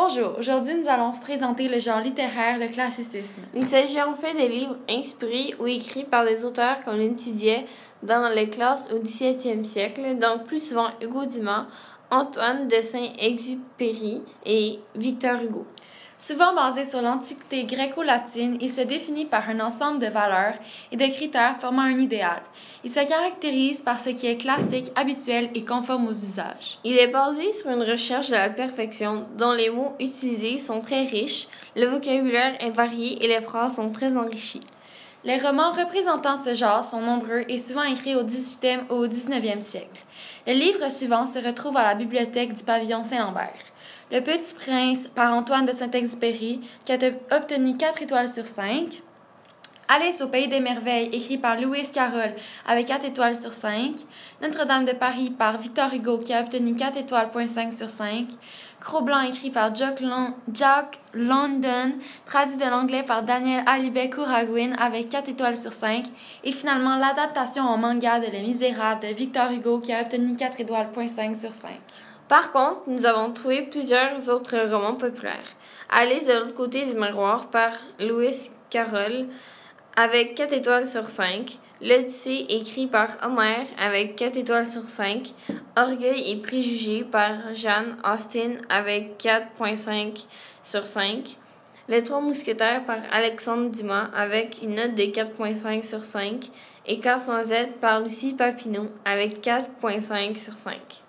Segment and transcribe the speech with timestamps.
[0.00, 3.42] Bonjour, aujourd'hui nous allons vous présenter le genre littéraire, le classicisme.
[3.52, 7.66] Il s'agit en fait des livres inspirés ou écrits par des auteurs qu'on étudiait
[8.04, 11.66] dans les classes au XVIIe siècle, donc plus souvent Hugo Dumas,
[12.12, 15.66] Antoine de Saint-Exupéry et Victor Hugo.
[16.20, 20.56] Souvent basé sur l'antiquité gréco-latine, il se définit par un ensemble de valeurs
[20.90, 22.42] et de critères formant un idéal.
[22.82, 26.80] Il se caractérise par ce qui est classique, habituel et conforme aux usages.
[26.82, 31.04] Il est basé sur une recherche de la perfection dont les mots utilisés sont très
[31.04, 34.66] riches, le vocabulaire est varié et les phrases sont très enrichies.
[35.22, 39.60] Les romans représentant ce genre sont nombreux et souvent écrits au 18e ou au 19e
[39.60, 40.02] siècle.
[40.48, 43.52] Le livre suivant se retrouve à la bibliothèque du pavillon Saint-Lambert.
[44.10, 46.98] Le Petit Prince par Antoine de Saint-Exupéry, qui a
[47.30, 49.02] obtenu 4 étoiles sur 5.
[49.86, 52.32] Alice au Pays des Merveilles, écrit par Louise Carroll,
[52.66, 53.96] avec 4 étoiles sur 5.
[54.40, 58.28] Notre-Dame de Paris par Victor Hugo, qui a obtenu 4 étoiles, 5 sur 5.
[58.80, 60.00] Cro-Blanc, écrit par Jack,
[61.12, 61.92] London,
[62.24, 66.06] traduit de l'anglais par Daniel Alibek Kouragouin, avec 4 étoiles sur 5.
[66.44, 70.60] Et finalement, l'adaptation en manga de Les Misérables de Victor Hugo, qui a obtenu 4
[70.60, 71.72] étoiles, 5 sur 5.
[72.28, 75.56] Par contre, nous avons trouvé plusieurs autres romans populaires.
[75.88, 79.28] Alice de l'autre côté du miroir par Louis Carroll
[79.96, 81.58] avec 4 étoiles sur 5.
[81.80, 85.32] L'Odyssée écrit par Homer avec 4 étoiles sur 5.
[85.74, 90.26] Orgueil et préjugés par Jeanne Austen avec 4.5
[90.62, 91.36] sur 5.
[91.88, 96.50] Les Trois Mousquetaires par Alexandre Dumas avec une note de 4.5 sur 5.
[96.84, 101.07] Et Casse-Noisette par Lucie Papineau avec 4.5 sur 5.